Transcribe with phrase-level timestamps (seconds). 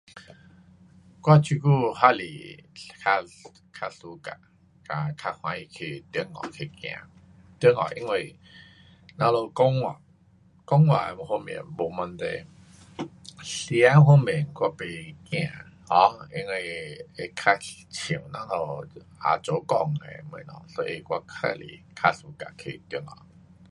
[1.23, 2.21] 我这久还是
[3.29, 4.35] suka 较 suka
[4.83, 6.81] 跟较欢喜去中国去走，
[7.59, 8.35] 中国因为
[9.19, 10.01] 咱们有讲话，
[10.65, 12.23] 讲话方面没问题，
[13.43, 15.31] 吃方面我不怕
[16.09, 17.43] um 因为会较
[17.91, 21.43] 像咱们祖公的东西，所以我较
[22.11, 23.15] suka 去中国。